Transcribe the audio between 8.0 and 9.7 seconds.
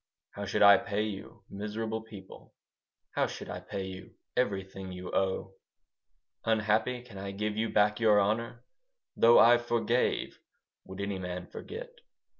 honour? Though I